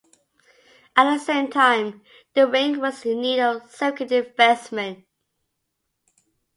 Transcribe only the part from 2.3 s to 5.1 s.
the rink was in need of significant investment.